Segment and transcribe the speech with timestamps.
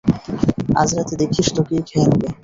[0.75, 2.27] আজরাতে, দেখিস তোকেই খেয়ে নেবে!